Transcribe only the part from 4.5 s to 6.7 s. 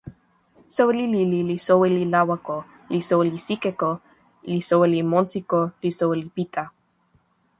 soweli Monsiko, li soweli Pita.